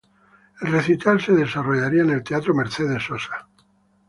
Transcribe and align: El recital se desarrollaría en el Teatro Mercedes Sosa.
El 0.61 0.71
recital 0.71 1.21
se 1.21 1.31
desarrollaría 1.33 2.01
en 2.01 2.09
el 2.09 2.23
Teatro 2.23 2.55
Mercedes 2.55 3.03
Sosa. 3.03 3.47